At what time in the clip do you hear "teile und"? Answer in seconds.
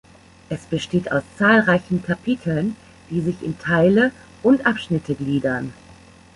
3.59-4.65